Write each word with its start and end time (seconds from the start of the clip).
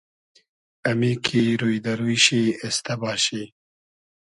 امی 0.89 1.11
کی 1.25 1.43
روی 1.61 1.77
دۂ 1.83 1.93
روی 1.99 2.17
شی 2.25 2.41
اېستۂ 2.63 2.93
باشی 3.01 3.43